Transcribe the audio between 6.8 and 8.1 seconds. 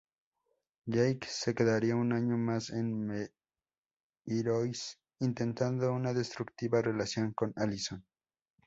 relación con Alison.